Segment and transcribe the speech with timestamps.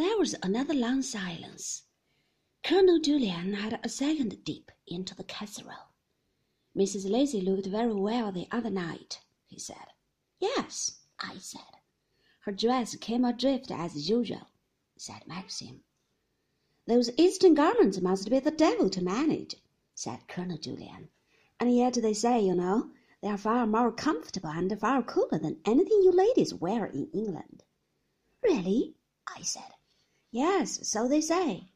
[0.00, 1.82] There was another long silence.
[2.62, 5.92] Colonel Julyan had a second dip into the casserole.
[6.74, 7.06] Mrs.
[7.06, 9.92] Lacy looked very well the other night, he said.
[10.38, 11.82] Yes, I said.
[12.40, 14.48] Her dress came adrift as usual,
[14.96, 15.82] said Maxim.
[16.86, 19.56] Those Eastern garments must be the devil to manage,
[19.94, 21.08] said Colonel Julyan.
[21.60, 22.90] And yet they say, you know,
[23.20, 27.64] they are far more comfortable and far cooler than anything you ladies wear in England.
[28.42, 28.94] Really?
[29.26, 29.74] I said.
[30.30, 31.72] Yes, so they say.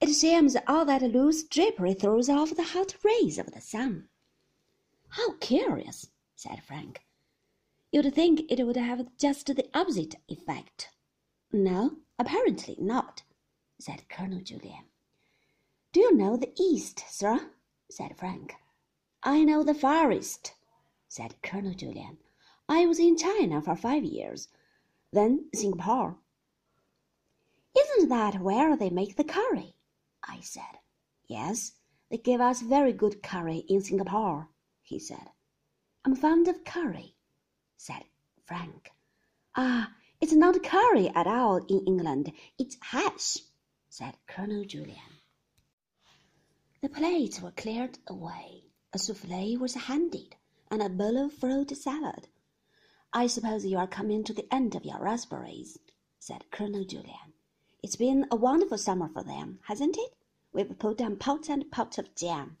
[0.00, 4.08] It seems all that loose drapery throws off the hot rays of the sun.
[5.08, 7.02] How curious, said Frank.
[7.90, 10.90] You'd think it would have just the opposite effect.
[11.50, 13.22] No, apparently not,
[13.80, 14.84] said Colonel Julyan.
[15.92, 17.50] Do you know the East, sir?
[17.90, 18.54] said Frank.
[19.24, 20.52] I know the Far East,
[21.08, 22.18] said Colonel Julyan.
[22.68, 24.48] I was in China for five years,
[25.12, 26.18] then Singapore.
[27.76, 29.74] Isn't that where they make the curry?
[30.22, 30.78] I said.
[31.26, 31.72] Yes,
[32.10, 34.48] they give us very good curry in Singapore,
[34.82, 35.30] he said.
[36.04, 37.16] I'm fond of curry,
[37.76, 38.04] said
[38.44, 38.92] Frank.
[39.54, 43.38] Ah, it's not curry at all in England, it's hash,
[43.88, 45.20] said Colonel Julyan.
[46.80, 50.36] The plates were cleared away, a souffle was handed,
[50.70, 52.28] and a bowl of fruit salad.
[53.12, 55.78] I suppose you are coming to the end of your raspberries,
[56.18, 57.32] said Colonel Julyan.
[57.80, 60.14] It's been a wonderful summer for them, hasn't it?
[60.52, 62.56] We've put down pots and pots of jam.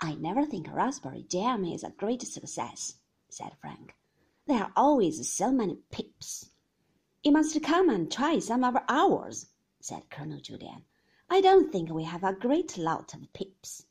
[0.00, 2.94] I never think raspberry jam is a great success,
[3.28, 3.94] said Frank.
[4.46, 6.50] There are always so many pips.
[7.24, 9.46] You must come and try some of ours,
[9.80, 10.82] said Colonel Julyan.
[11.28, 13.84] I don't think we have a great lot of pips.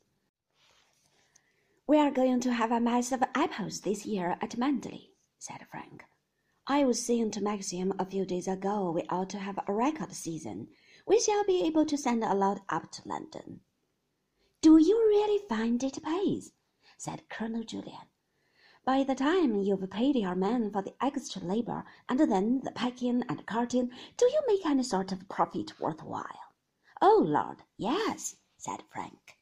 [1.86, 6.04] We are going to have a mess of apples this year at Manderley, said Frank.
[6.72, 10.12] I was saying to Maxim a few days ago we ought to have a record
[10.12, 10.68] season.
[11.04, 13.62] We shall be able to send a lot up to London.
[14.62, 16.52] Do you really find it pays?
[16.96, 18.06] said Colonel Julyan.
[18.84, 23.24] By the time you've paid your men for the extra labor and then the packing
[23.28, 26.54] and carting, do you make any sort of profit worthwhile?
[27.02, 29.39] Oh, Lord, yes, said Frank.